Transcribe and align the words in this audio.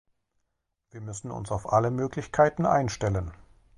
Wir 0.89 0.99
müssen 0.99 1.29
uns 1.29 1.51
auf 1.51 1.71
alle 1.71 1.91
Möglichkeiten 1.91 2.65
einstellen. 2.65 3.33